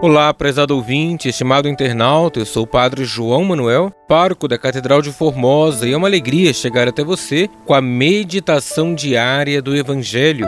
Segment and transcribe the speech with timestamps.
[0.00, 5.10] Olá, prezado ouvinte, estimado internauta, eu sou o Padre João Manuel, pároco da Catedral de
[5.10, 10.46] Formosa, e é uma alegria chegar até você com a meditação diária do Evangelho.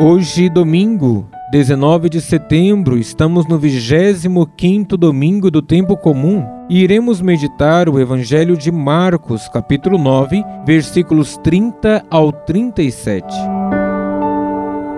[0.00, 7.88] Hoje, domingo, 19 de setembro, estamos no 25º domingo do tempo comum e iremos meditar
[7.88, 13.26] o Evangelho de Marcos, capítulo 9, versículos 30 ao 37.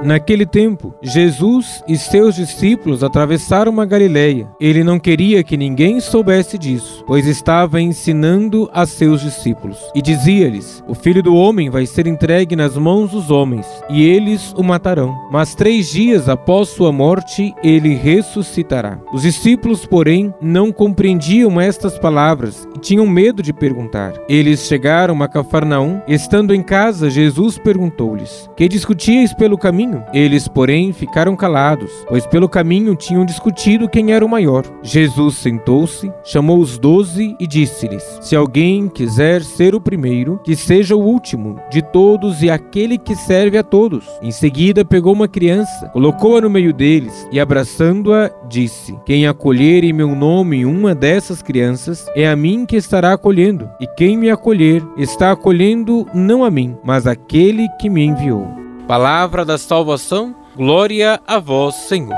[0.04, 4.48] Naquele tempo, Jesus e seus discípulos atravessaram a Galileia.
[4.60, 9.78] Ele não queria que ninguém soubesse disso, pois estava ensinando a seus discípulos.
[9.94, 14.52] E dizia-lhes: O filho do homem vai ser entregue nas mãos dos homens, e eles
[14.56, 15.14] o matarão.
[15.30, 18.98] Mas três dias após sua morte, ele ressuscitará.
[19.12, 24.14] Os discípulos, porém, não compreendiam estas palavras e tinham medo de perguntar.
[24.28, 26.00] Eles chegaram a Cafarnaum.
[26.08, 29.91] Estando em casa, Jesus perguntou-lhes: Que discutíeis pelo caminho?
[29.92, 30.04] Caminho.
[30.12, 34.64] Eles, porém, ficaram calados, pois pelo caminho tinham discutido quem era o maior.
[34.82, 40.96] Jesus sentou-se, chamou os doze e disse-lhes: Se alguém quiser ser o primeiro, que seja
[40.96, 44.06] o último de todos e aquele que serve a todos.
[44.22, 49.92] Em seguida, pegou uma criança, colocou-a no meio deles e, abraçando-a, disse: Quem acolher em
[49.92, 54.82] meu nome uma dessas crianças, é a mim que estará acolhendo, e quem me acolher
[54.96, 58.61] está acolhendo não a mim, mas aquele que me enviou.
[58.92, 62.14] Palavra da salvação, glória a vós, Senhor.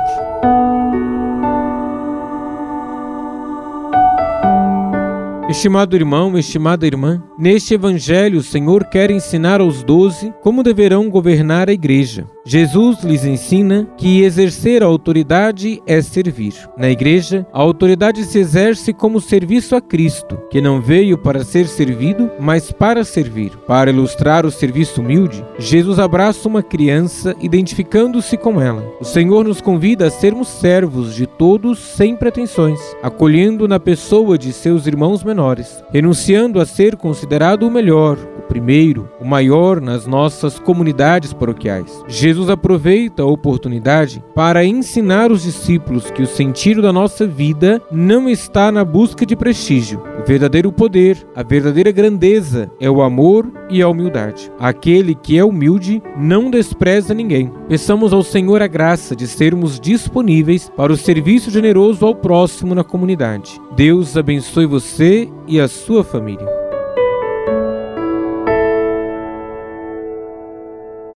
[5.49, 11.69] Estimado irmão, estimada irmã, neste Evangelho o Senhor quer ensinar aos doze como deverão governar
[11.69, 12.27] a igreja.
[12.47, 16.53] Jesus lhes ensina que exercer a autoridade é servir.
[16.77, 21.67] Na igreja, a autoridade se exerce como serviço a Cristo, que não veio para ser
[21.67, 23.57] servido, mas para servir.
[23.67, 28.85] Para ilustrar o serviço humilde, Jesus abraça uma criança identificando-se com ela.
[29.01, 34.53] O Senhor nos convida a sermos servos de todos sem pretensões, acolhendo na pessoa de
[34.53, 38.19] seus irmãos menores, renunciando a ser considerado o melhor,
[38.49, 42.05] primeiro, o maior nas nossas comunidades paroquiais.
[42.07, 48.29] Jesus aproveita a oportunidade para ensinar os discípulos que o sentido da nossa vida não
[48.29, 50.03] está na busca de prestígio.
[50.21, 54.51] O verdadeiro poder, a verdadeira grandeza é o amor e a humildade.
[54.59, 57.53] Aquele que é humilde não despreza ninguém.
[57.69, 62.85] Peçamos ao Senhor a graça de sermos disponíveis para o serviço generoso ao próximo na
[62.85, 63.61] comunidade.
[63.77, 66.64] Deus abençoe você e a sua família.